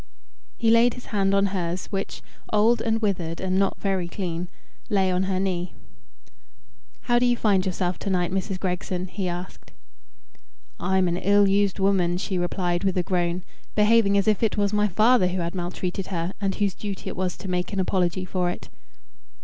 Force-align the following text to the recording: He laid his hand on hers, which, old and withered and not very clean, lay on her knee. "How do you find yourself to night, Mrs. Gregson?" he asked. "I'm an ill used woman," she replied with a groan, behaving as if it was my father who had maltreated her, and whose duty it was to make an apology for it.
He 0.57 0.71
laid 0.71 0.95
his 0.95 1.05
hand 1.13 1.35
on 1.35 1.45
hers, 1.53 1.85
which, 1.91 2.23
old 2.51 2.81
and 2.81 3.03
withered 3.03 3.39
and 3.39 3.59
not 3.59 3.79
very 3.79 4.07
clean, 4.07 4.49
lay 4.89 5.11
on 5.11 5.25
her 5.29 5.39
knee. 5.39 5.75
"How 7.01 7.19
do 7.19 7.27
you 7.27 7.37
find 7.37 7.67
yourself 7.67 7.99
to 7.99 8.09
night, 8.09 8.31
Mrs. 8.31 8.59
Gregson?" 8.59 9.05
he 9.05 9.29
asked. 9.29 9.73
"I'm 10.79 11.07
an 11.07 11.17
ill 11.17 11.47
used 11.47 11.77
woman," 11.77 12.17
she 12.17 12.39
replied 12.39 12.83
with 12.83 12.97
a 12.97 13.03
groan, 13.03 13.43
behaving 13.75 14.17
as 14.17 14.27
if 14.27 14.41
it 14.41 14.57
was 14.57 14.73
my 14.73 14.87
father 14.87 15.27
who 15.27 15.41
had 15.41 15.53
maltreated 15.53 16.07
her, 16.07 16.33
and 16.41 16.55
whose 16.55 16.73
duty 16.73 17.07
it 17.11 17.15
was 17.15 17.37
to 17.37 17.47
make 17.47 17.71
an 17.71 17.79
apology 17.79 18.25
for 18.25 18.49
it. 18.49 18.69